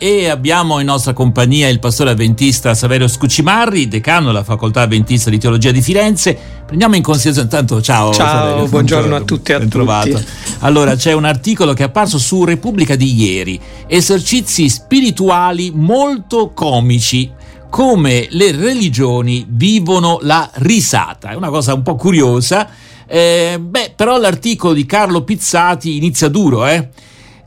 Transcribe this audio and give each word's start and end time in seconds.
E 0.00 0.28
abbiamo 0.28 0.78
in 0.78 0.86
nostra 0.86 1.12
compagnia 1.12 1.68
il 1.68 1.80
pastore 1.80 2.10
avventista 2.10 2.72
Saverio 2.72 3.08
Scucimarri, 3.08 3.88
decano 3.88 4.26
della 4.26 4.44
facoltà 4.44 4.82
avventista 4.82 5.28
di 5.28 5.40
teologia 5.40 5.72
di 5.72 5.82
Firenze. 5.82 6.38
Prendiamo 6.64 6.94
in 6.94 7.02
considerazione 7.02 7.48
intanto 7.50 7.82
ciao. 7.82 8.12
Ciao, 8.12 8.26
Saverio, 8.28 8.68
buongiorno 8.68 9.16
a 9.16 9.22
tutti 9.22 9.50
e 9.50 9.54
a 9.56 9.66
trovato. 9.66 10.10
tutti. 10.10 10.24
Allora, 10.60 10.94
c'è 10.94 11.14
un 11.14 11.24
articolo 11.24 11.72
che 11.72 11.82
è 11.82 11.86
apparso 11.86 12.16
su 12.18 12.44
Repubblica 12.44 12.94
di 12.94 13.12
ieri, 13.12 13.60
esercizi 13.88 14.68
spirituali 14.68 15.72
molto 15.74 16.52
comici 16.54 17.32
come 17.68 18.28
le 18.30 18.52
religioni 18.52 19.44
vivono 19.48 20.20
la 20.22 20.48
risata. 20.58 21.30
È 21.30 21.34
una 21.34 21.50
cosa 21.50 21.74
un 21.74 21.82
po' 21.82 21.96
curiosa. 21.96 22.68
Eh, 23.04 23.58
beh, 23.60 23.94
però 23.96 24.16
l'articolo 24.16 24.74
di 24.74 24.86
Carlo 24.86 25.24
Pizzati 25.24 25.96
inizia 25.96 26.28
duro, 26.28 26.66
eh? 26.68 26.88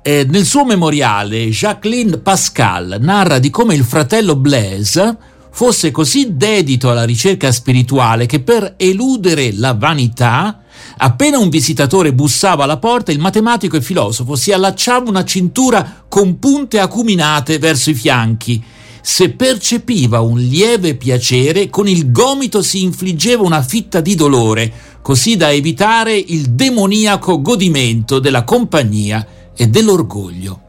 Eh, 0.03 0.25
nel 0.27 0.45
suo 0.45 0.65
memoriale, 0.65 1.49
Jacqueline 1.49 2.17
Pascal 2.17 2.97
narra 2.99 3.37
di 3.37 3.51
come 3.51 3.75
il 3.75 3.83
fratello 3.83 4.35
Blaise 4.35 5.15
fosse 5.51 5.91
così 5.91 6.35
dedito 6.35 6.89
alla 6.89 7.03
ricerca 7.03 7.51
spirituale 7.51 8.25
che 8.25 8.39
per 8.39 8.73
eludere 8.77 9.53
la 9.53 9.75
vanità, 9.75 10.63
appena 10.97 11.37
un 11.37 11.49
visitatore 11.49 12.13
bussava 12.13 12.63
alla 12.63 12.77
porta, 12.77 13.11
il 13.11 13.19
matematico 13.19 13.77
e 13.77 13.81
filosofo 13.81 14.35
si 14.35 14.51
allacciava 14.51 15.07
una 15.07 15.23
cintura 15.23 16.03
con 16.09 16.39
punte 16.39 16.79
acuminate 16.79 17.59
verso 17.59 17.91
i 17.91 17.93
fianchi. 17.93 18.63
Se 19.03 19.29
percepiva 19.29 20.19
un 20.21 20.39
lieve 20.39 20.95
piacere, 20.95 21.69
con 21.69 21.87
il 21.87 22.11
gomito 22.11 22.63
si 22.63 22.81
infliggeva 22.81 23.43
una 23.43 23.61
fitta 23.61 24.01
di 24.01 24.15
dolore, 24.15 24.73
così 25.03 25.37
da 25.37 25.51
evitare 25.51 26.15
il 26.15 26.49
demoniaco 26.53 27.39
godimento 27.39 28.17
della 28.17 28.43
compagnia 28.43 29.23
e 29.61 29.67
dell'orgoglio. 29.67 30.59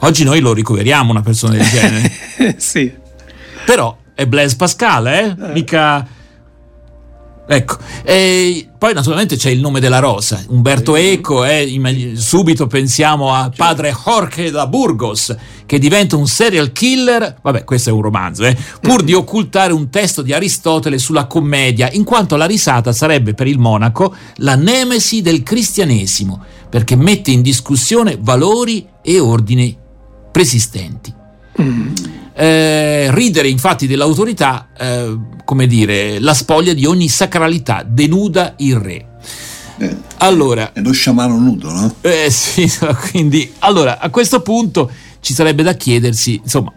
Oggi 0.00 0.24
noi 0.24 0.40
lo 0.40 0.52
ricoveriamo 0.52 1.10
una 1.10 1.22
persona 1.22 1.54
del 1.54 1.66
genere. 1.66 2.12
sì. 2.60 2.92
Però 3.64 3.96
è 4.12 4.26
Blaise 4.26 4.56
Pascal, 4.56 5.06
eh? 5.06 5.34
Mica... 5.54 6.06
Ecco, 7.46 7.76
e 8.04 8.68
poi 8.78 8.94
naturalmente 8.94 9.36
c'è 9.36 9.50
il 9.50 9.60
nome 9.60 9.78
della 9.78 9.98
rosa, 9.98 10.42
Umberto 10.48 10.96
Eco, 10.96 11.44
eh, 11.44 12.14
subito 12.16 12.66
pensiamo 12.66 13.34
a 13.34 13.50
padre 13.54 13.94
Jorge 13.94 14.50
da 14.50 14.66
Burgos 14.66 15.34
che 15.66 15.78
diventa 15.78 16.16
un 16.16 16.26
serial 16.26 16.72
killer, 16.72 17.36
vabbè 17.42 17.64
questo 17.64 17.90
è 17.90 17.92
un 17.92 18.00
romanzo, 18.00 18.44
eh, 18.44 18.56
pur 18.80 19.02
di 19.02 19.12
occultare 19.14 19.74
un 19.74 19.90
testo 19.90 20.22
di 20.22 20.32
Aristotele 20.32 20.96
sulla 20.96 21.26
commedia, 21.26 21.90
in 21.92 22.04
quanto 22.04 22.36
la 22.36 22.46
risata 22.46 22.92
sarebbe 22.92 23.34
per 23.34 23.46
il 23.46 23.58
monaco 23.58 24.14
la 24.36 24.54
nemesi 24.54 25.20
del 25.20 25.42
cristianesimo, 25.42 26.42
perché 26.70 26.96
mette 26.96 27.30
in 27.30 27.42
discussione 27.42 28.16
valori 28.18 28.86
e 29.02 29.20
ordini 29.20 29.76
preesistenti. 30.32 31.12
Mm. 31.60 31.94
Eh, 32.36 33.12
ridere 33.12 33.48
infatti 33.48 33.86
dell'autorità, 33.86 34.68
eh, 34.76 35.16
come 35.44 35.66
dire, 35.68 36.18
la 36.18 36.34
spoglia 36.34 36.72
di 36.72 36.84
ogni 36.84 37.08
sacralità, 37.08 37.84
denuda 37.86 38.54
il 38.58 38.76
re. 38.76 39.06
Eh, 39.78 39.96
allora, 40.18 40.72
è 40.72 40.80
lo 40.80 40.92
sciamano 40.92 41.38
nudo, 41.38 41.70
no? 41.70 41.94
Eh 42.00 42.30
sì, 42.30 42.68
quindi 43.10 43.52
allora 43.60 43.98
a 44.00 44.10
questo 44.10 44.40
punto 44.40 44.90
ci 45.20 45.32
sarebbe 45.32 45.62
da 45.62 45.74
chiedersi, 45.74 46.40
insomma, 46.42 46.72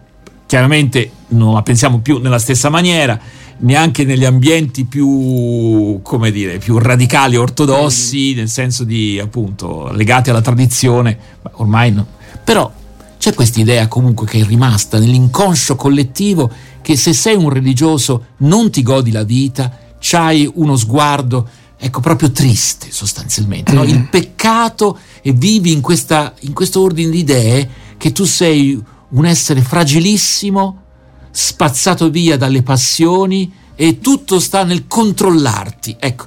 chiaramente 0.46 1.10
non 1.28 1.54
la 1.54 1.62
pensiamo 1.62 1.98
più 1.98 2.18
nella 2.18 2.38
stessa 2.38 2.68
maniera, 2.68 3.18
neanche 3.58 4.04
negli 4.04 4.24
ambienti 4.24 4.84
più, 4.84 6.00
come 6.02 6.30
dire, 6.30 6.58
più 6.58 6.78
radicali 6.78 7.36
ortodossi, 7.36 8.34
nel 8.34 8.48
senso 8.48 8.84
di 8.84 9.18
appunto 9.18 9.90
legati 9.92 10.30
alla 10.30 10.40
tradizione, 10.40 11.18
ormai 11.52 11.92
no. 11.92 12.06
Però 12.44 12.72
c'è 13.18 13.34
questa 13.34 13.60
idea 13.60 13.88
comunque 13.88 14.26
che 14.26 14.40
è 14.40 14.44
rimasta 14.44 14.98
nell'inconscio 14.98 15.76
collettivo 15.76 16.50
che 16.80 16.96
se 16.96 17.12
sei 17.12 17.34
un 17.34 17.50
religioso 17.50 18.26
non 18.38 18.70
ti 18.70 18.82
godi 18.82 19.10
la 19.10 19.24
vita, 19.24 19.76
c'hai 19.98 20.50
uno 20.54 20.76
sguardo, 20.76 21.48
ecco, 21.76 22.00
proprio 22.00 22.30
triste 22.30 22.90
sostanzialmente. 22.90 23.72
No? 23.72 23.82
Il 23.82 24.08
peccato 24.08 24.98
e 25.20 25.32
vivi 25.32 25.72
in, 25.72 25.80
questa, 25.80 26.34
in 26.40 26.52
questo 26.52 26.80
ordine 26.80 27.10
di 27.10 27.18
idee 27.18 27.70
che 27.98 28.12
tu 28.12 28.24
sei 28.24 28.82
un 29.10 29.26
essere 29.26 29.60
fragilissimo, 29.60 30.82
spazzato 31.30 32.08
via 32.10 32.36
dalle 32.36 32.62
passioni 32.62 33.52
e 33.74 33.98
tutto 34.00 34.40
sta 34.40 34.64
nel 34.64 34.86
controllarti. 34.86 35.96
Ecco, 35.98 36.26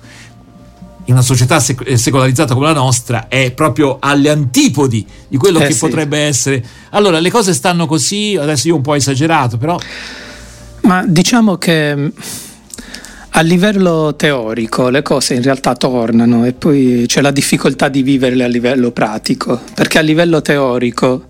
in 1.11 1.17
una 1.17 1.21
società 1.21 1.59
sec- 1.59 1.87
eh, 1.87 1.97
secolarizzata 1.97 2.53
come 2.53 2.67
la 2.67 2.73
nostra 2.73 3.27
è 3.27 3.51
proprio 3.51 3.97
alle 3.99 4.29
antipodi 4.29 5.05
di 5.27 5.37
quello 5.37 5.59
eh 5.59 5.67
che 5.67 5.73
sì. 5.73 5.79
potrebbe 5.79 6.19
essere. 6.19 6.63
Allora, 6.91 7.19
le 7.19 7.29
cose 7.29 7.53
stanno 7.53 7.85
così, 7.85 8.37
adesso 8.39 8.69
io 8.69 8.75
un 8.75 8.81
po' 8.81 8.95
esagerato, 8.95 9.57
però... 9.57 9.77
Ma 10.81 11.03
diciamo 11.05 11.57
che 11.57 11.95
mm, 11.95 12.07
a 13.31 13.41
livello 13.41 14.15
teorico 14.15 14.89
le 14.89 15.03
cose 15.03 15.35
in 15.35 15.43
realtà 15.43 15.75
tornano 15.75 16.45
e 16.45 16.53
poi 16.53 17.03
c'è 17.07 17.21
la 17.21 17.31
difficoltà 17.31 17.87
di 17.87 18.01
viverle 18.01 18.43
a 18.43 18.47
livello 18.47 18.91
pratico, 18.91 19.61
perché 19.75 19.99
a 19.99 20.01
livello 20.01 20.41
teorico 20.41 21.25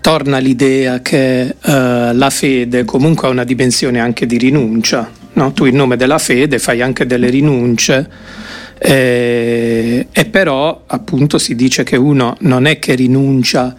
torna 0.00 0.38
l'idea 0.38 1.00
che 1.00 1.56
uh, 1.60 1.70
la 1.70 2.30
fede 2.30 2.84
comunque 2.84 3.26
ha 3.26 3.30
una 3.30 3.44
dimensione 3.44 3.98
anche 3.98 4.26
di 4.26 4.38
rinuncia. 4.38 5.10
No? 5.32 5.52
Tu 5.52 5.64
in 5.64 5.76
nome 5.76 5.96
della 5.96 6.18
fede 6.18 6.58
fai 6.58 6.82
anche 6.82 7.04
delle 7.04 7.30
rinunce 7.30 8.08
eh, 8.78 10.06
e 10.10 10.24
però 10.26 10.82
appunto 10.86 11.38
si 11.38 11.54
dice 11.54 11.82
che 11.82 11.96
uno 11.96 12.36
non 12.40 12.66
è 12.66 12.78
che 12.78 12.94
rinuncia 12.94 13.74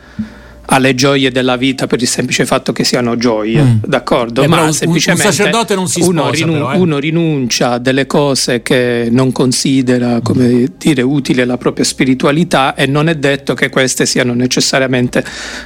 alle 0.72 0.94
gioie 0.96 1.31
della 1.31 1.56
vita 1.56 1.88
per 1.88 2.02
il 2.02 2.07
semplice 2.07 2.46
fatto 2.46 2.72
che 2.74 2.84
siano 2.84 3.18
gioie, 3.18 3.62
mm. 3.62 3.78
d'accordo? 3.85 4.44
Eh, 4.44 4.47
Ma 4.47 4.63
un, 4.63 4.74
semplicemente 4.74 5.25
un 5.25 5.34
sacerdote 5.34 5.75
non 5.75 5.88
si 5.88 6.02
sposa, 6.02 6.22
uno, 6.22 6.31
rinu- 6.31 6.53
però, 6.53 6.74
eh. 6.74 6.78
uno, 6.78 6.97
rinuncia 7.00 7.72
a 7.72 7.78
delle 7.80 8.06
cose 8.06 8.62
che 8.62 9.08
non 9.09 9.31
considera 9.31 10.19
come 10.22 10.68
dire 10.78 11.02
utile 11.02 11.44
alla 11.44 11.58
propria 11.58 11.85
spiritualità 11.85 12.75
e 12.75 12.85
non 12.85 13.09
è 13.09 13.16
detto 13.16 13.53
che 13.56 13.69
queste 13.69 14.06
siano 14.06 14.34
necessariamente 14.34 15.24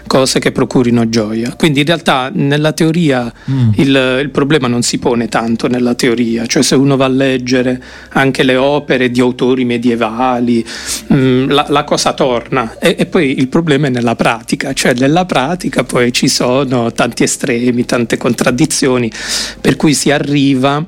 cose 0.08 0.40
che 0.40 0.52
procurino 0.52 1.10
gioia. 1.10 1.54
Quindi 1.56 1.82
in 1.82 1.86
realtà 1.86 2.32
nella 2.34 2.72
teoria 2.72 3.32
mm. 3.50 3.72
il, 3.76 4.20
il, 4.22 4.30
problema 4.30 4.68
non 4.68 4.84
si 4.84 5.00
pone 5.00 5.28
tanto 5.28 5.68
nella 5.68 5.96
teoria, 5.96 6.46
cioè 6.46 6.64
se 6.64 6.76
uno 6.76 6.96
va 6.96 7.06
a 7.06 7.10
leggere 7.10 7.82
anche 8.10 8.44
le 8.44 8.56
opere 8.56 9.12
di 9.12 9.20
autori 9.20 9.66
medievali, 9.66 10.66
mh, 11.08 11.16
mm, 11.16 11.50
la, 11.50 11.66
la, 11.68 11.84
cosa 11.84 12.14
torna 12.14 12.78
e, 12.80 12.96
e 12.98 13.06
poi 13.06 13.38
il 13.38 13.50
problema 13.50 13.88
è 13.88 13.90
nella 13.90 14.16
pratica, 14.16 14.72
cioè 14.74 14.93
nella 14.94 15.26
pratica 15.26 15.84
poi 15.84 16.12
ci 16.12 16.28
sono 16.28 16.92
tanti 16.92 17.24
estremi, 17.24 17.86
tante 17.86 18.18
contraddizioni, 18.18 19.12
per 19.60 19.76
cui 19.76 19.94
si 19.94 20.12
arriva 20.12 20.84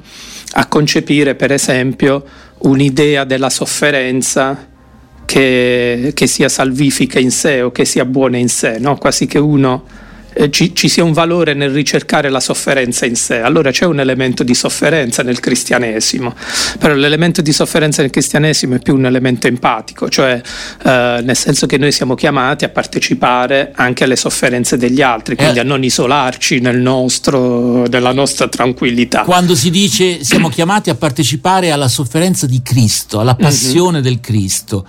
a 0.58 0.68
concepire 0.68 1.36
per 1.36 1.52
esempio 1.52 2.24
un'idea 2.60 3.24
della 3.24 3.50
sofferenza 3.50 4.68
che, 5.26 6.12
che 6.14 6.28
sia 6.28 6.50
salvifica 6.50 7.20
in 7.20 7.32
sé 7.32 7.62
o 7.62 7.72
che 7.72 7.86
sia 7.86 8.06
buona 8.06 8.38
in 8.38 8.50
sé, 8.50 8.78
no? 8.80 8.98
quasi 8.98 9.26
che 9.26 9.40
uno 9.40 9.84
eh, 10.38 10.50
ci, 10.50 10.76
ci, 10.76 10.90
sia 10.90 11.04
un 11.04 11.14
valore 11.14 11.54
nel 11.54 11.72
ricercare 11.72 12.30
la 12.30 12.42
sofferenza 12.42 13.06
in 13.06 13.16
sé. 13.16 13.40
Allora 13.40 13.72
c'è 13.72 13.86
un 13.86 14.00
elemento 14.00 14.44
di 14.44 14.54
sofferenza 14.54 15.24
nel 15.24 15.40
cristianesimo, 15.40 16.36
però 16.78 16.94
l'elemento 16.94 17.42
di 17.42 17.54
sofferenza 17.54 18.02
nel 18.02 18.12
cristianesimo 18.12 18.76
è 18.76 18.80
più 18.80 18.96
un 18.96 19.06
elemento 19.06 19.48
empatico, 19.48 20.10
cioè 20.10 20.42
eh, 20.84 21.22
nel 21.24 21.36
senso 21.36 21.66
che 21.66 21.78
noi 21.78 21.94
siamo 21.94 22.16
chiamati 22.16 22.66
a 22.66 22.70
partecipare 22.70 23.72
anche 23.76 24.04
alle 24.04 24.18
sofferenze 24.18 24.78
degli 24.78 25.02
altri, 25.02 25.36
quindi 25.36 25.60
eh. 25.60 25.62
a 25.62 25.64
non 25.64 25.84
isolarci 25.84 26.60
nel 26.60 26.80
nostro, 26.80 27.88
nella 27.88 28.12
nostra 28.12 28.50
tranquillità. 28.50 29.22
Quando 29.22 29.56
si 29.56 29.70
dice 29.70 30.22
siamo 30.24 30.50
chiamati 30.50 30.90
a 30.90 30.96
partecipare 30.96 31.72
alla 31.72 31.88
sofferenza 31.88 32.46
di 32.46 32.62
Cristo, 32.62 33.22
alla 33.22 33.36
passione 33.36 34.00
mm-hmm. 34.00 34.04
del 34.04 34.20
Cristo, 34.20 34.86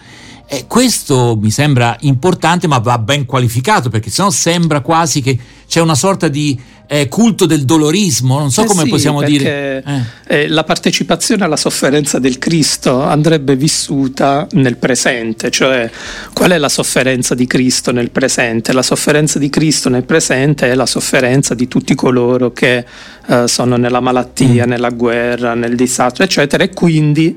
e 0.49 0.67
questo 0.67 1.37
mi 1.41 1.51
sembra 1.51 1.97
importante, 2.01 2.67
ma 2.67 2.79
va 2.79 2.99
ben 2.99 3.25
qualificato, 3.25 3.89
perché 3.89 4.11
sennò 4.11 4.31
sembra 4.31 4.81
quasi 4.81 5.21
che 5.21 5.39
c'è 5.67 5.81
una 5.81 5.97
sorta 5.97 6.29
di 6.29 6.59
eh, 6.87 7.09
culto 7.09 7.47
del 7.47 7.65
dolorismo, 7.65 8.39
non 8.39 8.51
so 8.51 8.63
eh 8.63 8.67
come 8.67 8.85
sì, 8.85 8.89
possiamo 8.89 9.23
dire. 9.23 9.83
Eh. 9.85 10.05
eh. 10.27 10.49
la 10.49 10.63
partecipazione 10.65 11.45
alla 11.45 11.57
sofferenza 11.57 12.19
del 12.19 12.39
Cristo 12.39 13.03
andrebbe 13.03 13.57
vissuta 13.57 14.47
nel 14.53 14.77
presente, 14.77 15.51
cioè 15.51 15.91
qual 16.33 16.53
è 16.53 16.59
la 16.59 16.69
sofferenza 16.69 17.35
di 17.35 17.47
Cristo 17.47 17.91
nel 17.91 18.11
presente? 18.11 18.73
La 18.73 18.83
sofferenza 18.83 19.39
di 19.39 19.51
Cristo 19.51 19.89
nel 19.89 20.05
presente 20.05 20.71
è 20.71 20.75
la 20.75 20.87
sofferenza 20.87 21.55
di 21.55 21.67
tutti 21.67 21.95
coloro 21.95 22.53
che 22.53 22.85
eh, 23.29 23.49
sono 23.49 23.77
nella 23.77 24.01
malattia, 24.01 24.65
mm. 24.65 24.69
nella 24.69 24.91
guerra, 24.91 25.55
nel 25.55 25.75
disastro, 25.75 26.23
eccetera, 26.23 26.63
e 26.63 26.71
quindi, 26.71 27.37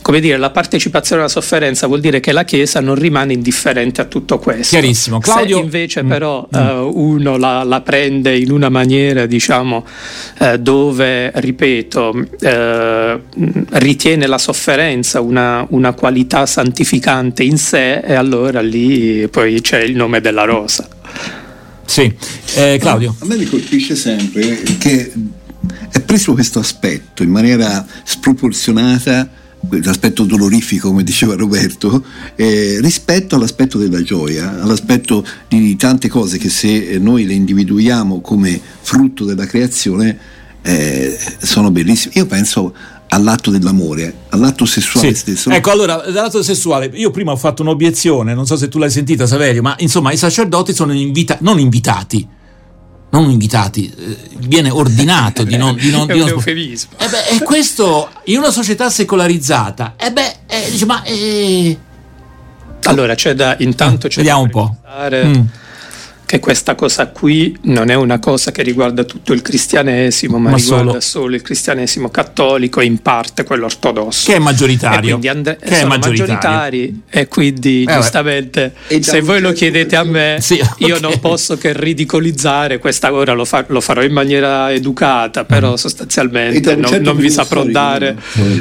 come 0.00 0.20
dire, 0.20 0.38
la 0.38 0.50
partecipazione 0.50 1.20
alla 1.20 1.30
sofferenza 1.30 1.86
vuol 1.86 2.00
dire 2.00 2.20
che 2.20 2.32
la 2.32 2.44
Chiesa 2.44 2.80
non 2.80 2.94
rimane 2.94 3.34
indifferente 3.34 4.00
a 4.00 4.04
tutto 4.04 4.38
questo. 4.38 4.78
Chiarissimo. 4.78 5.18
Claudio... 5.18 5.58
Se 5.58 5.62
invece 5.62 6.02
mm. 6.02 6.08
però 6.08 6.48
mm. 6.48 6.54
Uh, 6.56 6.90
uno 6.94 7.36
la, 7.36 7.62
la 7.64 7.80
prende 7.82 8.36
in 8.36 8.50
una 8.50 8.68
maniera 8.70 8.84
maniera 8.86 9.26
diciamo, 9.26 9.84
eh, 10.38 10.58
dove, 10.58 11.32
ripeto, 11.34 12.26
eh, 12.40 13.20
ritiene 13.70 14.26
la 14.26 14.38
sofferenza 14.38 15.20
una, 15.20 15.66
una, 15.70 15.92
qualità 15.92 16.46
santificante 16.46 17.42
in 17.42 17.58
sé 17.58 17.98
e 17.98 18.14
allora 18.14 18.60
lì 18.60 19.26
poi 19.28 19.60
c'è 19.60 19.80
il 19.80 19.96
nome 19.96 20.20
della 20.20 20.44
rosa. 20.44 20.88
Sì, 21.84 22.12
eh, 22.54 22.78
Claudio. 22.80 23.14
A 23.20 23.26
me 23.26 23.36
mi 23.36 23.44
colpisce 23.44 23.96
sempre 23.96 24.62
che 24.78 25.12
è 25.90 26.00
preso 26.00 26.32
questo 26.32 26.60
aspetto 26.60 27.22
in 27.22 27.30
maniera 27.30 27.84
sproporzionata 28.04 29.28
l'aspetto 29.82 30.24
dolorifico, 30.24 30.88
come 30.88 31.02
diceva 31.02 31.34
Roberto, 31.34 32.04
eh, 32.36 32.78
rispetto 32.80 33.36
all'aspetto 33.36 33.78
della 33.78 34.02
gioia, 34.02 34.62
all'aspetto 34.62 35.26
di 35.48 35.76
tante 35.76 36.08
cose 36.08 36.38
che 36.38 36.48
se 36.48 36.98
noi 36.98 37.26
le 37.26 37.34
individuiamo 37.34 38.20
come 38.20 38.60
frutto 38.80 39.24
della 39.24 39.46
creazione 39.46 40.18
eh, 40.62 41.18
sono 41.38 41.70
bellissime. 41.70 42.14
Io 42.16 42.26
penso 42.26 42.74
all'atto 43.08 43.50
dell'amore, 43.50 44.14
all'atto 44.30 44.64
sessuale 44.64 45.08
sì. 45.08 45.14
stesso. 45.14 45.50
Ecco, 45.50 45.70
allora, 45.70 46.08
l'atto 46.10 46.42
sessuale, 46.42 46.90
io 46.94 47.10
prima 47.10 47.32
ho 47.32 47.36
fatto 47.36 47.62
un'obiezione, 47.62 48.34
non 48.34 48.46
so 48.46 48.56
se 48.56 48.68
tu 48.68 48.78
l'hai 48.78 48.90
sentita 48.90 49.26
Saverio, 49.26 49.62
ma 49.62 49.74
insomma 49.78 50.12
i 50.12 50.16
sacerdoti 50.16 50.74
sono 50.74 50.92
invita- 50.92 51.38
non 51.40 51.58
invitati, 51.58 52.26
non 53.16 53.30
invitati, 53.30 53.92
eh, 53.96 54.16
viene 54.38 54.70
ordinato 54.70 55.42
di 55.42 55.56
non... 55.56 55.74
Di 55.76 55.90
non, 55.90 56.06
di 56.06 56.18
non 56.18 56.28
eufemismo. 56.28 56.92
Eh 56.98 57.08
beh, 57.08 57.26
e 57.36 57.42
questo 57.42 58.10
in 58.24 58.38
una 58.38 58.50
società 58.50 58.90
secolarizzata, 58.90 59.94
e 59.96 60.06
eh 60.06 60.12
beh, 60.12 60.36
eh, 60.46 60.70
dice, 60.70 60.84
ma... 60.84 61.02
Eh... 61.02 61.78
Allora, 62.84 63.14
c'è 63.14 63.34
da... 63.34 63.56
intanto 63.58 64.08
c'è 64.08 64.16
Vediamo 64.16 64.46
da 64.46 64.46
un 64.46 64.50
po'. 64.50 64.76
Mm 65.26 65.64
che 66.26 66.40
questa 66.40 66.74
cosa 66.74 67.06
qui 67.06 67.56
non 67.62 67.88
è 67.88 67.94
una 67.94 68.18
cosa 68.18 68.50
che 68.50 68.62
riguarda 68.62 69.04
tutto 69.04 69.32
il 69.32 69.42
cristianesimo, 69.42 70.38
ma, 70.38 70.50
ma 70.50 70.56
riguarda 70.56 70.90
solo. 70.90 71.00
solo. 71.00 71.34
il 71.36 71.42
cristianesimo 71.42 72.10
cattolico 72.10 72.80
e 72.80 72.84
in 72.84 72.98
parte 72.98 73.44
quello 73.44 73.66
ortodosso. 73.66 74.28
Che 74.28 74.36
è 74.36 74.40
maggioritario. 74.40 75.20
E 75.22 75.28
and- 75.28 75.56
che 75.56 75.76
sono 75.76 75.86
maggioritari 75.86 77.02
e 77.08 77.28
quindi 77.28 77.84
eh, 77.88 77.92
giustamente 77.92 78.74
se 79.00 79.20
voi 79.20 79.40
lo 79.40 79.52
chiedete 79.52 79.94
a 79.94 80.02
me, 80.02 80.38
sì, 80.40 80.54
okay. 80.54 80.88
io 80.88 80.98
non 80.98 81.16
posso 81.20 81.56
che 81.56 81.72
ridicolizzare 81.72 82.78
questa 82.78 83.12
ora, 83.12 83.32
lo, 83.32 83.44
fa- 83.44 83.64
lo 83.68 83.80
farò 83.80 84.02
in 84.02 84.12
maniera 84.12 84.72
educata, 84.72 85.44
però 85.44 85.72
mm. 85.72 85.74
sostanzialmente 85.74 86.74
non, 86.74 86.90
certo 86.90 87.04
non 87.04 87.16
vi 87.18 87.30
saprò 87.30 87.62
dare 87.62 88.16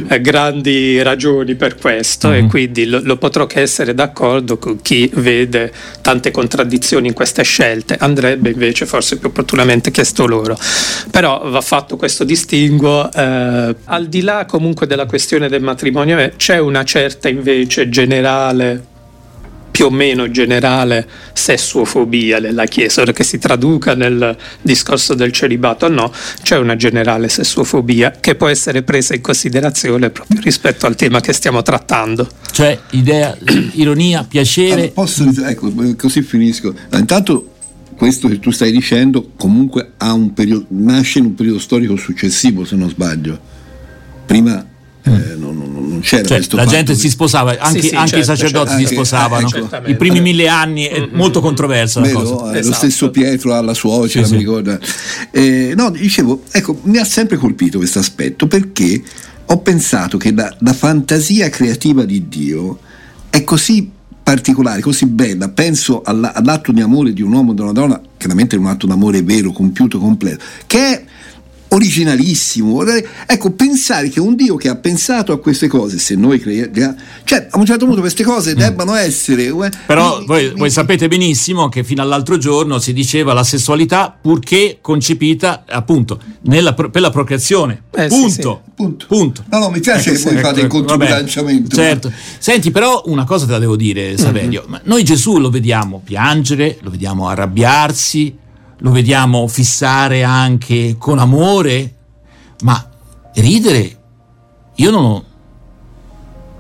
eh, 0.08 0.22
grandi 0.22 1.02
ragioni 1.02 1.56
per 1.56 1.78
questo 1.78 2.30
mm. 2.30 2.34
e 2.34 2.46
quindi 2.46 2.86
lo, 2.86 3.00
lo 3.02 3.18
potrò 3.18 3.48
che 3.48 3.62
essere 3.62 3.96
d'accordo 3.96 4.60
con 4.60 4.80
chi 4.84 5.10
vede 5.16 5.74
tante 6.02 6.30
contraddizioni 6.30 7.08
in 7.08 7.14
queste 7.14 7.42
scelte 7.42 7.55
scelte, 7.56 7.96
andrebbe 7.98 8.50
invece 8.50 8.86
forse 8.86 9.18
più 9.18 9.30
opportunamente 9.30 9.90
chiesto 9.90 10.28
loro. 10.28 10.58
Però 11.10 11.50
va 11.50 11.62
fatto 11.62 11.96
questo 11.96 12.26
distinguo, 12.26 13.10
eh, 13.14 13.76
al 13.86 14.08
di 14.08 14.22
là 14.22 14.46
comunque 14.46 14.88
della 14.88 15.06
questione 15.06 15.48
del 15.48 15.62
matrimonio, 15.62 16.18
eh, 16.20 16.34
c'è 16.36 16.58
una 16.58 16.84
certa 16.84 17.30
invece 17.30 17.88
generale 17.88 18.94
più 19.76 19.88
o 19.88 19.90
meno 19.90 20.32
generale 20.32 21.06
sessuofobia 21.34 22.40
nella 22.40 22.64
Chiesa, 22.64 23.02
ora 23.02 23.12
che 23.12 23.26
si 23.26 23.38
traduca 23.40 23.94
nel 23.94 24.38
discorso 24.62 25.16
del 25.16 25.34
celibato 25.34 25.88
o 25.88 25.90
no, 25.90 26.14
c'è 26.42 26.56
una 26.56 26.78
generale 26.78 27.28
sessuofobia 27.28 28.12
che 28.22 28.36
può 28.36 28.48
essere 28.48 28.84
presa 28.84 29.16
in 29.16 29.20
considerazione 29.20 30.12
proprio 30.12 30.40
rispetto 30.40 30.86
al 30.86 30.96
tema 30.96 31.20
che 31.20 31.34
stiamo 31.34 31.62
trattando. 31.62 32.26
Cioè 32.52 32.80
idea, 32.92 33.38
ironia, 33.74 34.24
piacere. 34.24 34.72
Allora, 34.72 34.92
posso, 34.94 35.30
ecco, 35.46 35.70
così 35.98 36.22
finisco. 36.22 36.74
Intanto 36.94 37.50
questo 37.98 38.30
che 38.30 38.40
tu 38.40 38.52
stai 38.52 38.72
dicendo 38.72 39.32
comunque 39.36 39.92
periodo, 40.34 40.68
nasce 40.70 41.20
in 41.20 41.26
un 41.26 41.36
periodo 41.36 41.60
storico 41.60 41.98
successivo, 41.98 42.64
se 42.64 42.78
non 42.78 42.88
sbaglio. 42.88 43.38
Prima 44.26 44.66
c'era 46.06 46.24
cioè, 46.24 46.38
questo 46.38 46.56
la 46.56 46.66
gente 46.66 46.94
che... 46.94 47.00
si 47.00 47.10
sposava 47.10 47.58
anche, 47.58 47.82
sì, 47.82 47.88
sì, 47.88 47.96
anche 47.96 48.10
certo, 48.10 48.24
i 48.24 48.36
sacerdoti 48.36 48.70
certo, 48.70 48.88
si 48.88 48.94
sposavano 48.94 49.50
eh, 49.50 49.90
i 49.90 49.96
primi 49.96 50.22
mille 50.22 50.48
anni 50.48 50.84
è 50.86 51.00
mm-hmm. 51.00 51.16
molto 51.16 51.42
controversa 51.42 52.00
la 52.00 52.12
cosa. 52.12 52.54
Eh, 52.54 52.60
esatto. 52.60 52.68
lo 52.68 52.74
stesso 52.74 53.10
Pietro 53.10 53.56
alla 53.56 53.74
suocera 53.74 54.26
sì, 54.26 54.34
mi 54.34 54.38
ricorda. 54.40 54.80
Eh, 55.32 55.74
no 55.76 55.90
dicevo 55.90 56.44
ecco 56.52 56.80
mi 56.84 56.98
ha 56.98 57.06
sempre 57.06 57.38
colpito 57.38 57.80
questo 57.80 58.00
aspetto 58.00 58.48
perché 58.48 59.02
ho 59.48 59.60
pensato 59.60 60.18
che 60.18 60.32
la, 60.32 60.56
la 60.60 60.74
fantasia 60.74 61.50
creativa 61.50 62.06
di 62.06 62.28
Dio 62.28 62.80
è 63.30 63.44
così 63.44 63.92
particolare, 64.24 64.82
così 64.82 65.06
bella, 65.06 65.50
penso 65.50 66.02
all'atto 66.04 66.72
di 66.72 66.82
amore 66.82 67.14
di 67.14 67.22
un 67.22 67.32
uomo 67.32 67.52
e 67.52 67.54
di 67.54 67.62
una 67.62 67.74
donna, 67.74 68.02
chiaramente 68.18 68.56
è 68.56 68.60
un 68.60 68.66
atto 68.66 68.88
d'amore 68.88 69.22
vero, 69.22 69.52
compiuto, 69.52 70.00
completo, 70.00 70.44
che 70.66 70.80
è 70.80 71.06
originalissimo. 71.76 72.84
Ecco, 73.26 73.52
pensare 73.52 74.10
che 74.10 74.20
un 74.20 74.36
Dio 74.36 74.56
che 74.56 74.70
ha 74.70 74.76
pensato 74.76 75.32
a 75.32 75.40
queste 75.40 75.68
cose, 75.68 75.98
se 75.98 76.16
noi 76.16 76.40
creiamo, 76.40 76.96
cioè 77.24 77.48
a 77.50 77.58
un 77.58 77.66
certo 77.66 77.86
punto 77.86 78.02
queste 78.02 78.24
cose 78.24 78.54
mm. 78.54 78.58
debbano 78.58 78.96
essere. 78.96 79.46
Eh, 79.46 79.72
Però 79.86 80.20
mi, 80.20 80.26
voi, 80.26 80.50
mi, 80.50 80.60
voi, 80.60 80.70
sapete 80.70 81.08
benissimo 81.08 81.70
che 81.70 81.84
fino 81.84 82.02
all'altro 82.02 82.38
giorno 82.38 82.80
si 82.80 82.94
diceva 82.94 83.34
la 83.34 83.44
sessualità 83.44 84.16
purché 84.20 84.80
concepita 84.82 85.64
appunto 85.68 86.20
nella, 86.42 86.74
per 86.74 87.02
la 87.02 87.10
procreazione. 87.10 87.84
Eh, 87.92 88.08
punto. 88.08 88.30
Sì, 88.30 88.32
sì. 88.32 88.42
punto. 88.76 89.06
punto. 89.08 89.44
No, 89.50 89.60
no, 89.60 89.70
mi 89.70 89.80
piace 89.80 90.12
ecco, 90.12 90.18
che 90.18 90.24
voi 90.24 90.34
ecco, 90.38 90.48
fate 90.48 90.62
il 90.62 90.68
controbilanciamento. 90.68 91.76
Certo. 91.76 92.12
Senti, 92.38 92.72
però 92.72 93.04
una 93.06 93.26
cosa 93.26 93.46
te 93.46 93.52
la 93.52 93.60
devo 93.60 93.76
dire, 93.76 94.18
Saverio. 94.18 94.66
Mm-hmm. 94.68 94.82
Noi 94.84 95.04
Gesù 95.04 95.38
lo 95.40 95.50
vediamo 95.50 96.02
piangere, 96.04 96.78
lo 96.82 96.90
vediamo 96.90 97.28
arrabbiarsi 97.28 98.44
lo 98.80 98.92
vediamo 98.92 99.48
fissare 99.48 100.24
anche 100.24 100.96
con 100.98 101.20
amore, 101.20 101.94
ma 102.64 102.90
ridere, 103.36 103.98
io 104.76 104.92
non 104.92 105.04
ho, 105.04 105.26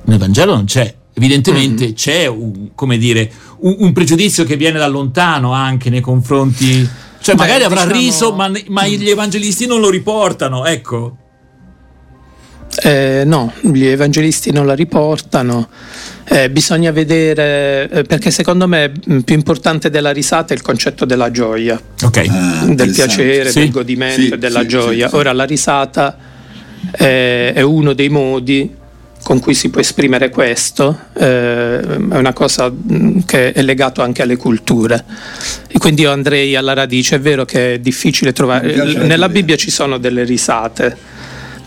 nel 0.06 0.17
Vangelo 0.17 0.56
non 0.56 0.65
c'è. 0.65 0.94
Evidentemente 1.17 1.85
mm-hmm. 1.85 1.94
c'è 1.94 2.27
un, 2.27 2.69
come 2.75 2.97
dire, 2.97 3.31
un, 3.59 3.75
un, 3.79 3.94
pregiudizio 3.94 4.44
che 4.44 4.57
viene 4.57 4.77
da 4.79 4.88
lontano 4.88 5.53
anche 5.53 5.89
nei 5.89 6.01
confronti. 6.01 6.88
Cioè, 7.21 7.35
Beh, 7.35 7.41
magari 7.41 7.63
avrà 7.63 7.85
diciamo... 7.85 8.01
riso, 8.01 8.33
ma, 8.33 8.51
ma 8.67 8.85
gli 8.85 9.09
evangelisti 9.09 9.65
non 9.65 9.79
lo 9.79 9.89
riportano, 9.89 10.65
ecco. 10.65 11.17
Eh, 12.83 13.24
no, 13.25 13.54
gli 13.62 13.86
evangelisti 13.86 14.51
non 14.51 14.66
la 14.66 14.74
riportano. 14.74 15.69
Eh, 16.27 16.50
bisogna 16.50 16.92
vedere, 16.92 17.88
eh, 17.89 18.04
perché 18.04 18.31
secondo 18.31 18.68
me 18.68 18.92
mm, 18.92 19.19
più 19.19 19.36
importante 19.36 19.89
della 19.89 20.12
risata 20.12 20.54
è 20.54 20.57
il 20.57 20.63
concetto 20.63 21.06
della 21.06 21.31
gioia, 21.31 21.80
okay. 22.04 22.27
ah, 22.27 22.66
del 22.66 22.92
piacere, 22.92 23.51
sì. 23.51 23.60
del 23.60 23.72
godimento 23.72 24.22
sì, 24.22 24.30
e 24.30 24.38
della 24.38 24.62
sì, 24.62 24.68
gioia. 24.68 25.10
Ora 25.13 25.31
la 25.33 25.44
risata 25.44 26.18
è, 26.92 27.51
è, 27.54 27.62
uno 27.62 27.94
dei 27.94 28.10
modi 28.10 28.83
con 29.24 29.39
cui 29.39 29.54
si 29.54 29.69
può 29.69 29.81
esprimere 29.81 30.30
questo, 30.30 31.00
eh, 31.13 31.80
è 31.80 32.18
una 32.18 32.33
cosa 32.33 32.72
mm, 32.72 33.19
che 33.25 33.54
è 33.54 33.62
legato 33.62 34.01
anche 34.01 34.24
alle 34.24 34.36
culture. 34.36 35.04
E 35.68 35.77
quindi 35.77 36.01
io 36.01 36.12
andrei 36.12 36.56
alla 36.56 36.74
radice, 36.74 37.18
è 37.18 37.19
vero 37.19 37.45
che 37.45 37.75
è 37.75 37.80
difficile 37.80 38.33
trovare, 38.33 38.96
nella 38.96 39.29
Bibbia 39.29 39.55
ci 39.55 39.70
sono 39.70 39.98
delle 40.00 40.24
risate 40.24 41.13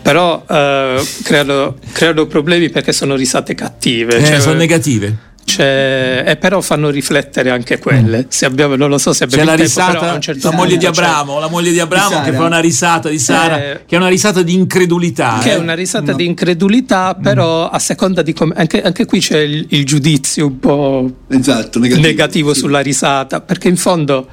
però 0.01 0.43
eh, 0.49 1.05
creano, 1.23 1.75
creano, 1.91 2.25
problemi 2.25 2.69
perché 2.69 2.93
sono 2.93 3.15
risate 3.15 3.55
cattive. 3.55 4.17
Eh, 4.17 4.25
cioè, 4.25 4.39
sono 4.39 4.55
negative. 4.55 5.27
Cioè, 5.49 6.23
e 6.27 6.35
però 6.35 6.61
fanno 6.61 6.89
riflettere 6.89 7.49
anche 7.49 7.79
quelle. 7.79 8.27
Se 8.29 8.45
abbiamo, 8.45 8.75
non 8.75 8.87
lo 8.87 8.99
so 8.99 9.13
se 9.13 9.23
abbiamo 9.23 9.45
C'è 9.45 9.49
la 9.49 9.55
risata, 9.55 10.19
certo 10.19 10.49
la 10.49 10.55
moglie 10.55 10.77
di 10.77 10.85
Abramo, 10.85 11.31
cioè, 11.31 11.41
la 11.41 11.49
moglie 11.49 11.71
di 11.71 11.79
Abramo 11.79 12.21
che 12.21 12.33
fa 12.33 12.43
una 12.43 12.59
risata 12.59 13.09
di 13.09 13.17
Sara, 13.17 13.57
eh, 13.57 13.81
che 13.87 13.95
è 13.95 13.97
una 13.97 14.09
risata 14.09 14.43
di 14.43 14.53
incredulità. 14.53 15.39
Che 15.41 15.49
eh? 15.49 15.55
è 15.55 15.57
una 15.57 15.73
risata 15.73 16.11
no. 16.11 16.17
di 16.17 16.25
incredulità, 16.25 17.15
però 17.15 17.65
mm. 17.65 17.73
a 17.73 17.79
seconda 17.79 18.21
di 18.21 18.33
come. 18.33 18.53
Anche, 18.55 18.81
anche, 18.83 19.05
qui 19.05 19.19
c'è 19.19 19.39
il, 19.39 19.65
il, 19.69 19.85
giudizio 19.85 20.45
un 20.45 20.59
po' 20.59 21.11
esatto, 21.29 21.79
negativo, 21.79 22.07
negativo 22.07 22.53
sì. 22.53 22.59
sulla 22.59 22.81
risata, 22.81 23.41
perché 23.41 23.69
in 23.69 23.77
fondo 23.77 24.27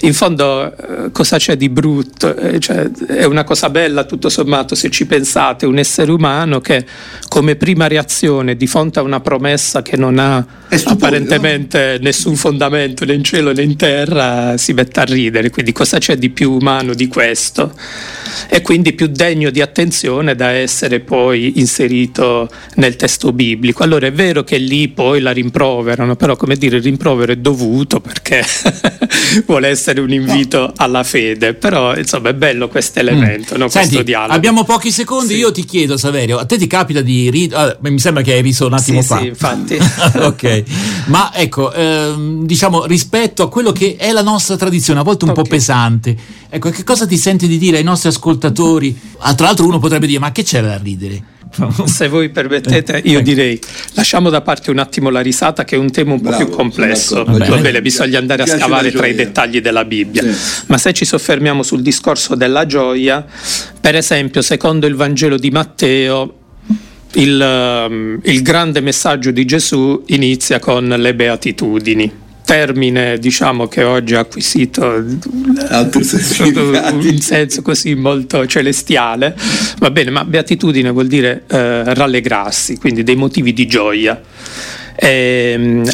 in 0.00 0.14
fondo 0.14 0.76
eh, 0.76 1.10
cosa 1.12 1.38
c'è 1.38 1.56
di 1.56 1.68
brutto? 1.68 2.36
Eh, 2.36 2.60
cioè, 2.60 2.88
è 3.06 3.24
una 3.24 3.44
cosa 3.44 3.68
bella 3.70 4.04
tutto 4.04 4.28
sommato 4.28 4.74
se 4.74 4.90
ci 4.90 5.06
pensate, 5.06 5.66
un 5.66 5.78
essere 5.78 6.12
umano 6.12 6.60
che 6.60 6.84
come 7.28 7.56
prima 7.56 7.86
reazione 7.88 8.56
di 8.56 8.66
fronte 8.66 8.98
a 8.98 9.02
una 9.02 9.20
promessa 9.20 9.82
che 9.82 9.96
non 9.96 10.18
ha 10.18 10.44
apparentemente 10.84 11.98
nessun 12.00 12.36
fondamento 12.36 13.04
né 13.04 13.14
in 13.14 13.24
cielo 13.24 13.52
né 13.52 13.62
in 13.62 13.76
terra 13.76 14.56
si 14.56 14.72
mette 14.72 15.00
a 15.00 15.04
ridere, 15.04 15.50
quindi 15.50 15.72
cosa 15.72 15.98
c'è 15.98 16.16
di 16.16 16.30
più 16.30 16.52
umano 16.52 16.94
di 16.94 17.08
questo? 17.08 17.72
E 18.48 18.62
quindi 18.62 18.92
più 18.92 19.06
degno 19.08 19.50
di 19.50 19.60
attenzione 19.60 20.34
da 20.34 20.50
essere 20.50 21.00
poi 21.00 21.58
inserito 21.58 22.48
nel 22.76 22.96
testo 22.96 23.32
biblico. 23.32 23.82
Allora 23.82 24.06
è 24.06 24.12
vero 24.12 24.44
che 24.44 24.58
lì 24.58 24.88
poi 24.88 25.20
la 25.20 25.30
rimproverano, 25.30 26.16
però 26.16 26.36
come 26.36 26.56
dire 26.56 26.76
il 26.76 26.82
rimprovero 26.82 27.32
è 27.32 27.36
dovuto 27.36 28.00
perché 28.00 28.44
vuole 29.46 29.68
essere 29.68 30.00
un 30.00 30.12
invito 30.12 30.72
alla 30.76 31.02
fede, 31.02 31.54
però 31.54 31.96
insomma 31.96 32.30
è 32.30 32.34
bello 32.34 32.68
questo 32.68 33.00
elemento, 33.00 33.54
mm. 33.54 33.58
no? 33.58 33.68
Senti, 33.68 33.88
questo 33.88 34.02
dialogo. 34.02 34.32
Abbiamo 34.32 34.64
pochi 34.64 34.90
secondi, 34.90 35.34
sì. 35.34 35.38
io 35.40 35.52
ti 35.52 35.64
chiedo 35.64 35.96
Saverio, 35.96 36.38
a 36.38 36.44
te 36.44 36.56
ti 36.56 36.66
capita 36.66 37.00
di 37.00 37.30
ridere, 37.30 37.60
ah, 37.60 37.76
mi 37.80 37.98
sembra 37.98 38.22
che 38.22 38.32
hai 38.32 38.42
riso 38.42 38.66
un 38.66 38.74
attimo 38.74 39.00
sì, 39.00 39.06
fa. 39.06 39.18
Sì, 39.18 39.26
infatti. 39.26 39.78
ok, 40.18 40.62
ma 41.06 41.32
ecco, 41.34 41.72
ehm, 41.72 42.44
diciamo 42.46 42.84
rispetto 42.86 43.42
a 43.42 43.48
quello 43.48 43.72
che 43.72 43.96
è 43.98 44.12
la 44.12 44.22
nostra 44.22 44.56
tradizione, 44.56 45.00
a 45.00 45.02
volte 45.02 45.24
un 45.24 45.30
okay. 45.30 45.42
po' 45.42 45.48
pesante, 45.48 46.16
ecco, 46.48 46.70
che 46.70 46.84
cosa 46.84 47.06
ti 47.06 47.16
senti 47.16 47.46
di 47.46 47.58
dire 47.58 47.78
ai 47.78 47.84
nostri 47.84 48.08
ascoltatori? 48.08 48.27
Ah, 49.18 49.34
tra 49.34 49.46
l'altro 49.46 49.66
uno 49.66 49.78
potrebbe 49.78 50.06
dire, 50.06 50.18
ma 50.18 50.32
che 50.32 50.42
c'era 50.42 50.68
da 50.68 50.78
ridere? 50.78 51.36
Se 51.86 52.08
voi 52.08 52.28
permettete, 52.28 53.00
io 53.04 53.20
direi 53.22 53.58
lasciamo 53.94 54.30
da 54.30 54.40
parte 54.40 54.70
un 54.70 54.78
attimo 54.78 55.10
la 55.10 55.20
risata, 55.20 55.64
che 55.64 55.76
è 55.76 55.78
un 55.78 55.90
tema 55.90 56.12
un 56.12 56.20
po' 56.20 56.28
Bravo, 56.28 56.44
più 56.44 56.54
complesso. 56.54 57.24
Va 57.24 57.56
bene, 57.56 57.80
bisogna 57.80 58.18
andare 58.18 58.42
a 58.42 58.46
scavare 58.46 58.90
tra 58.90 59.06
i 59.06 59.14
dettagli 59.14 59.60
della 59.60 59.84
Bibbia. 59.84 60.22
Sì. 60.22 60.64
Ma 60.66 60.78
se 60.78 60.92
ci 60.92 61.04
soffermiamo 61.04 61.62
sul 61.62 61.82
discorso 61.82 62.34
della 62.34 62.66
gioia, 62.66 63.24
per 63.80 63.96
esempio, 63.96 64.42
secondo 64.42 64.86
il 64.86 64.94
Vangelo 64.94 65.36
di 65.38 65.50
Matteo, 65.50 66.34
il, 67.12 67.40
ehm, 67.40 68.20
il 68.24 68.42
grande 68.42 68.80
messaggio 68.80 69.30
di 69.30 69.44
Gesù 69.44 70.02
inizia 70.06 70.58
con 70.58 70.86
le 70.86 71.14
beatitudini. 71.14 72.26
Termine, 72.48 73.18
diciamo, 73.18 73.68
che 73.68 73.84
oggi 73.84 74.14
ha 74.14 74.20
acquisito 74.20 75.04
significati. 76.00 77.08
in 77.08 77.20
senso 77.20 77.60
così 77.60 77.94
molto 77.94 78.46
celestiale, 78.46 79.36
va 79.80 79.90
bene, 79.90 80.08
ma 80.08 80.24
beatitudine 80.24 80.88
vuol 80.88 81.08
dire 81.08 81.42
eh, 81.46 81.92
rallegrarsi, 81.92 82.78
quindi 82.78 83.02
dei 83.02 83.16
motivi 83.16 83.52
di 83.52 83.66
gioia. 83.66 84.18
Ehm, 84.96 85.84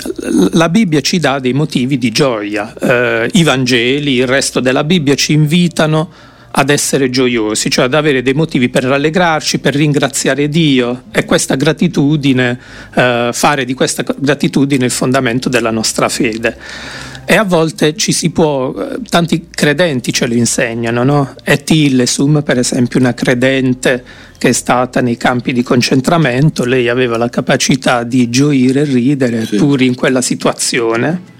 la 0.53 0.69
Bibbia 0.69 1.01
ci 1.01 1.19
dà 1.19 1.41
dei 1.41 1.53
motivi 1.53 1.99
di 1.99 2.13
gioia, 2.13 2.73
Eh, 2.81 3.29
i 3.33 3.43
Vangeli, 3.43 4.13
il 4.13 4.29
resto 4.29 4.61
della 4.61 4.85
Bibbia 4.85 5.17
ci 5.17 5.33
invitano 5.33 6.09
ad 6.57 6.71
essere 6.71 7.11
gioiosi, 7.11 7.69
cioè 7.69 7.87
ad 7.87 7.95
avere 7.95 8.23
dei 8.23 8.33
motivi 8.33 8.69
per 8.69 8.85
rallegrarci, 8.85 9.59
per 9.59 9.75
ringraziare 9.75 10.49
Dio 10.49 11.05
e 11.11 11.25
questa 11.25 11.57
gratitudine, 11.57 12.59
eh, 12.95 13.31
fare 13.33 13.65
di 13.65 13.75
questa 13.75 14.05
gratitudine 14.17 14.85
il 14.85 14.93
fondamento 14.93 15.49
della 15.49 15.73
nostra 15.73 16.09
fede. 16.09 16.57
E 17.27 17.35
a 17.37 17.43
volte 17.43 17.97
ci 17.97 18.13
si 18.13 18.31
può, 18.31 18.73
eh, 18.73 18.99
tanti 19.09 19.49
credenti 19.51 20.13
ce 20.13 20.27
lo 20.27 20.35
insegnano, 20.35 21.03
no? 21.03 21.35
E 21.43 21.65
Tillesum, 21.65 22.43
per 22.43 22.59
esempio, 22.59 23.01
una 23.01 23.15
credente 23.15 24.05
che 24.39 24.51
è 24.51 24.53
stata 24.53 25.01
nei 25.01 25.17
campi 25.17 25.53
di 25.53 25.63
concentramento, 25.63 26.65
lei 26.65 26.89
aveva 26.89 27.17
la 27.17 27.31
capacità 27.31 28.05
di 28.05 28.29
gioire 28.31 28.83
e 28.83 28.85
ridere 28.85 29.45
Sì. 29.45 29.57
pur 29.57 29.83
in 29.83 29.97
quella 29.97 30.21
situazione 30.23 31.33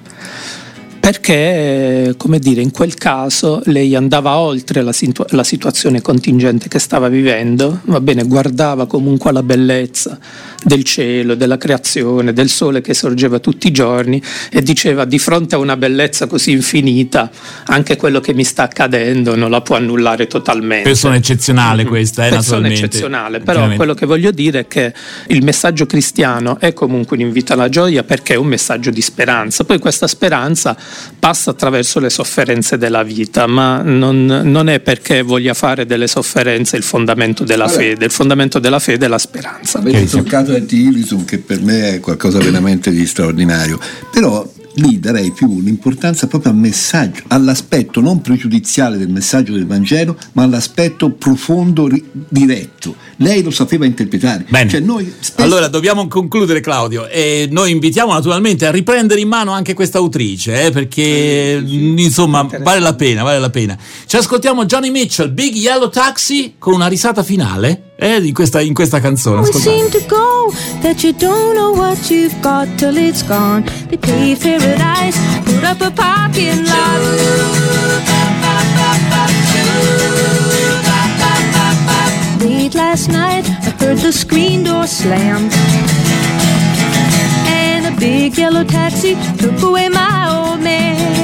perché, 1.05 2.15
come 2.17 2.39
dire, 2.39 2.63
in 2.63 2.71
quel 2.71 2.95
caso 2.95 3.61
lei 3.67 3.95
andava 3.95 4.39
oltre 4.39 4.81
la, 4.81 4.91
situ- 4.95 5.31
la 5.33 5.45
situazione 5.45 6.01
contingente 6.01 6.67
che 6.67 6.79
stava 6.79 7.09
vivendo, 7.09 7.81
va 7.85 8.01
bene, 8.01 8.25
guardava 8.25 8.87
comunque 8.87 9.29
alla 9.29 9.43
bellezza 9.43 10.19
del 10.63 10.83
cielo, 10.83 11.35
della 11.35 11.59
creazione, 11.59 12.33
del 12.33 12.49
sole 12.49 12.81
che 12.81 12.95
sorgeva 12.95 13.39
tutti 13.39 13.67
i 13.67 13.71
giorni 13.71 14.21
e 14.51 14.63
diceva 14.63 15.05
di 15.05 15.19
fronte 15.19 15.57
a 15.57 15.59
una 15.59 15.77
bellezza 15.77 16.27
così 16.27 16.53
infinita, 16.53 17.31
anche 17.67 17.97
quello 17.97 18.21
che 18.21 18.33
mi 18.33 18.45
sta 18.45 18.63
accadendo 18.63 19.37
non 19.37 19.51
la 19.51 19.61
può 19.61 19.77
annullare 19.77 20.27
totalmente. 20.27 20.89
Persona 20.89 21.17
eccezionale 21.17 21.85
questa, 21.85 22.27
eh, 22.27 22.31
Persona 22.31 22.69
eccezionale, 22.69 23.41
però 23.41 23.69
quello 23.75 23.93
che 23.93 24.07
voglio 24.07 24.31
dire 24.31 24.61
è 24.61 24.67
che 24.67 24.95
il 25.27 25.45
messaggio 25.45 25.85
cristiano 25.85 26.59
è 26.59 26.73
comunque 26.73 27.19
un 27.19 27.25
invito 27.25 27.53
alla 27.53 27.69
gioia 27.69 28.05
perché 28.05 28.33
è 28.33 28.37
un 28.39 28.47
messaggio 28.47 28.89
di 28.89 29.03
speranza. 29.03 29.65
Poi 29.65 29.79
questa 29.79 30.07
speranza 30.07 30.75
passa 31.19 31.51
attraverso 31.51 32.01
le 32.01 32.11
sofferenze 32.11 32.79
della 32.79 33.03
vita, 33.03 33.47
ma 33.47 33.83
non, 33.83 34.25
non 34.27 34.69
è 34.69 34.81
perché 34.81 35.23
voglia 35.23 35.55
fare 35.55 35.87
delle 35.87 36.07
sofferenze 36.07 36.77
il 36.77 36.83
fondamento 36.83 37.45
della 37.45 37.67
Vabbè. 37.67 37.77
fede. 37.77 38.05
Il 38.05 38.11
fondamento 38.11 38.59
della 38.59 38.79
fede 38.79 39.07
è 39.07 39.09
la 39.09 39.19
speranza. 39.19 39.79
Avete 39.79 40.07
toccato 40.07 40.55
Anti-Illisum 40.55 41.25
che 41.25 41.39
per 41.39 41.61
me 41.61 41.95
è 41.95 42.01
qualcosa 42.01 42.39
veramente 42.39 42.91
di 42.91 43.07
straordinario, 43.07 43.79
però 44.11 44.47
lì 44.75 44.99
darei 44.99 45.33
più 45.33 45.61
l'importanza 45.61 46.27
proprio 46.27 46.53
al 46.53 46.59
messaggio, 46.59 47.23
all'aspetto 47.29 48.01
non 48.01 48.21
pregiudiziale 48.21 48.97
del 48.99 49.09
messaggio 49.09 49.53
del 49.53 49.67
Vangelo, 49.67 50.17
ma 50.33 50.43
all'aspetto 50.43 51.11
profondo, 51.11 51.87
ri- 51.87 52.05
diretto. 52.29 52.95
Lei 53.19 53.43
lo 53.43 53.51
sapeva 53.51 53.85
interpretare. 53.87 54.45
Bene. 54.49 54.71
Cioè 54.71 54.81
noi 54.81 55.13
spesso- 55.21 55.43
Allora 55.43 55.69
dobbiamo 55.69 56.09
concludere 56.09 56.61
Claudio 56.61 57.09
e 57.09 57.49
noi 57.51 57.71
invitiamo 57.71 58.13
naturalmente 58.13 58.67
a 58.67 58.71
riprendere 58.71 59.21
in 59.21 59.29
mano 59.29 59.53
anche 59.53 59.75
questa 59.75 59.99
autrice 59.99 60.67
eh, 60.67 60.71
perché 60.71 61.61
mh, 61.61 61.99
insomma 61.99 62.43
vale 62.63 62.81
la 62.81 62.95
pena, 62.95 63.23
vale 63.23 63.39
la 63.39 63.51
pena. 63.51 63.79
Ci 64.07 64.17
ascoltiamo 64.17 64.65
Johnny 64.65 64.91
Mitchell, 64.91 65.33
Big 65.33 65.55
Yellow 65.55 65.89
Taxi 65.91 66.55
con 66.59 66.75
una 66.75 66.87
risata 66.89 67.23
finale 67.23 67.93
eh, 67.97 68.27
in, 68.27 68.33
questa, 68.33 68.61
in 68.61 68.75
questa 68.75 69.01
canzone. 69.01 69.41
Ascoltate. 69.41 69.71
seem 69.71 69.91
to 69.91 70.07
go 70.07 70.53
that 70.83 71.03
you 71.03 71.13
don't 71.13 71.55
know 71.55 71.73
what 71.73 72.11
you've 72.11 72.39
got 72.41 72.69
till 72.77 72.97
it's 72.97 73.23
gone. 73.23 73.65
They 73.89 73.97
paved 73.97 74.43
paradise, 74.43 75.17
put 75.45 75.65
up 75.65 75.81
a 75.81 75.91
parking 75.91 76.65
lot. 76.65 77.65
Late 82.41 82.75
last 82.75 83.09
night, 83.09 83.45
I 83.49 83.71
heard 83.79 83.99
the 83.99 84.13
screen 84.13 84.65
door 84.65 84.87
slam. 84.87 85.49
And 87.47 87.87
a 87.87 87.99
big 87.99 88.37
yellow 88.37 88.65
taxi 88.65 89.17
took 89.39 89.63
away 89.63 89.89
my 89.89 90.29
old 90.31 90.61
man. 90.61 91.24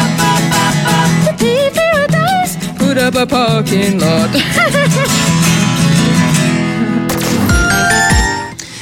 A 3.21 3.25
parking 3.25 3.99
lot. 3.99 4.43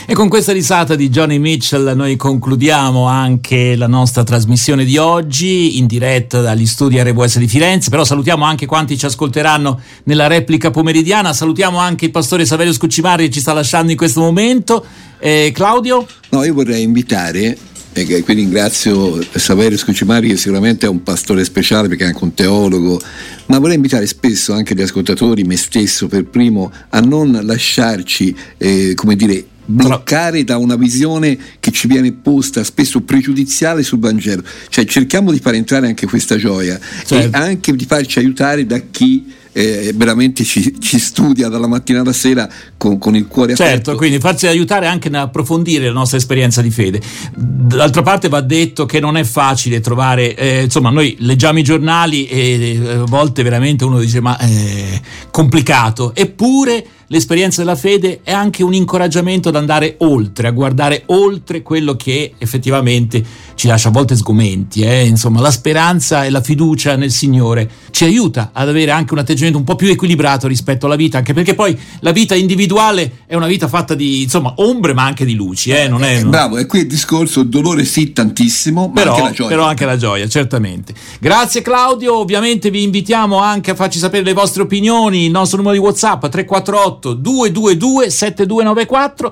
E 0.05 0.13
con 0.13 0.27
questa 0.27 0.53
risata 0.53 0.95
di 0.95 1.09
Johnny 1.09 1.37
Mitchell 1.37 1.93
noi 1.95 2.15
concludiamo 2.15 3.05
anche 3.05 3.75
la 3.75 3.85
nostra 3.85 4.23
trasmissione 4.23 4.83
di 4.83 4.97
oggi 4.97 5.77
in 5.77 5.85
diretta 5.85 6.41
dagli 6.41 6.65
studi 6.65 6.99
RWS 6.99 7.37
di 7.37 7.47
Firenze, 7.47 7.89
però 7.89 8.03
salutiamo 8.03 8.43
anche 8.43 8.65
quanti 8.65 8.97
ci 8.97 9.05
ascolteranno 9.05 9.79
nella 10.05 10.27
replica 10.27 10.71
pomeridiana, 10.71 11.33
salutiamo 11.33 11.77
anche 11.77 12.05
il 12.05 12.11
pastore 12.11 12.45
Saverio 12.45 12.73
Scucimari 12.73 13.25
che 13.25 13.31
ci 13.31 13.41
sta 13.41 13.53
lasciando 13.53 13.91
in 13.91 13.97
questo 13.97 14.21
momento. 14.21 14.83
Eh, 15.19 15.51
Claudio? 15.53 16.07
No, 16.29 16.43
io 16.43 16.53
vorrei 16.53 16.81
invitare, 16.81 17.55
e 17.93 18.05
quindi 18.23 18.43
ringrazio 18.43 19.19
Saverio 19.33 19.77
Scucimari 19.77 20.29
che 20.29 20.37
sicuramente 20.37 20.85
è 20.85 20.89
un 20.89 21.03
pastore 21.03 21.43
speciale 21.43 21.87
perché 21.87 22.03
è 22.03 22.07
anche 22.07 22.23
un 22.23 22.33
teologo, 22.33 23.01
ma 23.47 23.59
vorrei 23.59 23.75
invitare 23.75 24.05
spesso 24.07 24.53
anche 24.53 24.75
gli 24.75 24.81
ascoltatori, 24.81 25.43
me 25.43 25.57
stesso 25.57 26.07
per 26.07 26.25
primo, 26.25 26.71
a 26.89 26.99
non 26.99 27.39
lasciarci, 27.43 28.35
eh, 28.57 28.93
come 28.95 29.15
dire, 29.15 29.45
bloccare 29.65 30.43
da 30.43 30.57
una 30.57 30.75
visione 30.75 31.37
che 31.59 31.71
ci 31.71 31.87
viene 31.87 32.11
posta 32.11 32.63
spesso 32.63 33.01
pregiudiziale 33.01 33.83
sul 33.83 33.99
Vangelo, 33.99 34.43
cioè 34.69 34.85
cerchiamo 34.85 35.31
di 35.31 35.39
far 35.39 35.53
entrare 35.53 35.87
anche 35.87 36.07
questa 36.07 36.37
gioia 36.37 36.79
Certo. 37.05 37.15
e 37.15 37.39
anche 37.39 37.75
di 37.75 37.85
farci 37.85 38.19
aiutare 38.19 38.65
da 38.65 38.79
chi 38.89 39.25
eh, 39.51 39.91
veramente 39.95 40.43
ci, 40.43 40.79
ci 40.79 40.99
studia 40.99 41.47
dalla 41.49 41.67
mattina 41.67 42.01
alla 42.01 42.13
sera 42.13 42.47
con, 42.77 42.97
con 42.97 43.15
il 43.15 43.27
cuore 43.27 43.55
Certo, 43.55 43.71
aperto. 43.71 43.95
quindi 43.95 44.19
farci 44.19 44.47
aiutare 44.47 44.87
anche 44.87 45.09
nell'approfondire 45.09 45.85
la 45.85 45.93
nostra 45.93 46.17
esperienza 46.17 46.61
di 46.61 46.71
fede. 46.71 47.01
D'altra 47.35 48.01
parte 48.01 48.29
va 48.29 48.41
detto 48.41 48.85
che 48.85 48.99
non 48.99 49.17
è 49.17 49.23
facile 49.23 49.79
trovare, 49.79 50.35
eh, 50.35 50.63
insomma, 50.63 50.89
noi 50.89 51.15
leggiamo 51.19 51.59
i 51.59 51.63
giornali 51.63 52.27
e 52.27 52.79
eh, 52.81 52.89
a 52.89 53.03
volte 53.05 53.43
veramente 53.43 53.83
uno 53.85 53.99
dice 53.99 54.21
ma 54.21 54.37
è 54.37 55.01
complicato, 55.31 56.13
eppure 56.15 56.85
l'esperienza 57.09 57.61
della 57.61 57.75
fede 57.75 58.21
è 58.23 58.31
anche 58.31 58.63
un 58.63 58.73
incoraggiamento 58.73 59.49
ad 59.49 59.55
andare 59.55 59.95
oltre, 59.99 60.47
a 60.47 60.51
guardare 60.51 61.03
oltre 61.07 61.61
quello 61.61 61.95
che 61.95 62.33
effettivamente 62.37 63.23
ci 63.55 63.67
lascia 63.67 63.89
a 63.89 63.91
volte 63.91 64.15
sgomenti. 64.15 64.81
eh. 64.81 65.05
Insomma, 65.05 65.41
la 65.41 65.51
speranza 65.51 66.23
e 66.23 66.29
la 66.29 66.41
fiducia 66.41 66.95
nel 66.95 67.11
Signore 67.11 67.69
ci 67.91 68.03
aiuta 68.05 68.51
ad 68.53 68.69
avere 68.69 68.91
anche 68.91 69.13
un 69.13 69.19
atteggiamento 69.19 69.57
un 69.57 69.63
po' 69.63 69.75
più 69.75 69.89
equilibrato 69.89 70.47
rispetto 70.47 70.85
alla 70.85 70.95
vita, 70.95 71.17
anche 71.17 71.33
perché 71.33 71.55
poi 71.55 71.77
la 72.01 72.11
vita 72.11 72.35
individuale 72.35 73.23
è 73.25 73.35
una 73.35 73.47
vita 73.47 73.67
fatta 73.67 73.95
di 73.95 74.23
insomma 74.23 74.53
ombre 74.57 74.93
ma 74.93 75.03
anche 75.03 75.25
di 75.25 75.33
luci. 75.33 75.71
Eh. 75.71 75.87
Non 75.87 76.03
è, 76.03 76.21
non- 76.21 76.29
Bravo, 76.29 76.57
e 76.57 76.65
qui 76.65 76.79
il 76.81 76.87
discorso, 76.87 77.41
il 77.41 77.49
dolore 77.49 77.85
sì 77.85 78.13
tantissimo, 78.13 78.87
ma 78.87 79.01
però 79.01 79.11
anche 79.15 79.23
la 79.23 79.31
gioia. 79.31 79.49
però 79.49 79.65
anche 79.65 79.85
la 79.85 79.97
gioia, 79.97 80.27
certamente. 80.27 80.93
Grazie 81.19 81.61
Claudio, 81.61 82.17
ovviamente 82.19 82.69
vi 82.69 82.83
invitiamo 82.83 83.37
anche 83.39 83.71
a 83.71 83.75
farci 83.75 83.97
sapere 83.99 84.23
le 84.23 84.33
vostre 84.33 84.61
opinioni, 84.61 85.25
il 85.25 85.31
nostro 85.31 85.57
numero 85.57 85.75
di 85.75 85.81
WhatsApp 85.81 86.27
348 86.27 86.98
222 87.01 88.09
7294 88.09 89.31